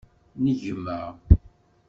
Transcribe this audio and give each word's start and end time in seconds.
N 0.41 0.43
gma. 0.59 0.99